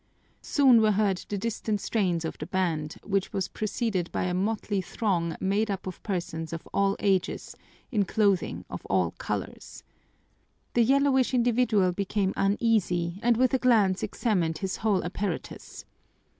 Soon 0.41 0.81
were 0.81 0.93
heard 0.93 1.23
the 1.29 1.37
distant 1.37 1.79
strains 1.79 2.25
of 2.25 2.35
the 2.39 2.47
band, 2.47 2.95
which 3.03 3.31
was 3.31 3.47
preceded 3.49 4.11
by 4.11 4.23
a 4.23 4.33
motley 4.33 4.81
throng 4.81 5.35
made 5.39 5.69
up 5.69 5.85
of 5.85 6.01
persons 6.01 6.51
of 6.51 6.67
all 6.73 6.95
ages, 6.99 7.55
in 7.91 8.05
clothing 8.05 8.65
of 8.67 8.83
all 8.87 9.11
colors. 9.19 9.83
The 10.73 10.81
yellowish 10.81 11.35
individual 11.35 11.91
became 11.91 12.33
uneasy 12.35 13.19
and 13.21 13.37
with 13.37 13.53
a 13.53 13.59
glance 13.59 14.01
examined 14.01 14.57
his 14.57 14.77
whole 14.77 15.03
apparatus. 15.03 15.85